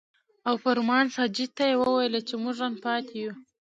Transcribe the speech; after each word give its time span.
او 0.47 0.55
فرمان 0.63 1.05
ساجد 1.15 1.49
ته 1.57 1.63
يې 1.69 1.75
وويل 1.81 2.13
چې 2.27 2.35
مونږ 2.43 2.57
نن 2.63 2.73
پاتې 2.83 3.13
يو 3.23 3.31
ـ 3.35 3.35